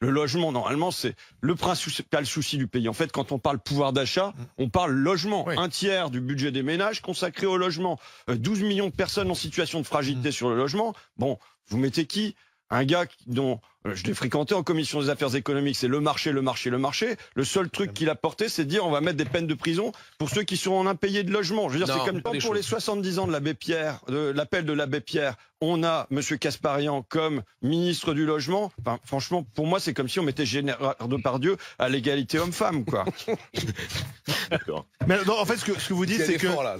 [0.00, 2.88] Le logement, normalement, c'est le principal souci du pays.
[2.88, 5.46] En fait, quand on parle pouvoir d'achat, on parle logement.
[5.46, 5.54] Oui.
[5.56, 7.98] Un tiers du budget des ménages consacré au logement.
[8.28, 10.94] Euh, 12 millions de personnes en situation de fragilité sur le logement.
[11.16, 11.38] Bon,
[11.68, 12.36] vous mettez qui?
[12.70, 16.32] Un gars dont euh, je l'ai fréquenté en commission des affaires économiques, c'est le marché,
[16.32, 17.16] le marché, le marché.
[17.34, 19.54] Le seul truc qu'il a porté, c'est de dire on va mettre des peines de
[19.54, 21.68] prison pour ceux qui sont en impayé de logement.
[21.68, 22.66] Je veux dire, c'est comme pour les choses.
[22.66, 27.42] 70 ans de l'abbé Pierre, de l'appel de l'abbé Pierre, on a Monsieur Casparian comme
[27.62, 28.72] ministre du logement.
[28.80, 33.04] Enfin, franchement, pour moi, c'est comme si on mettait Gérard Depardieu à l'égalité homme-femme, quoi.
[34.50, 34.86] D'accord.
[35.06, 36.74] Mais non, en fait, ce que, ce que vous dites, c'est que là.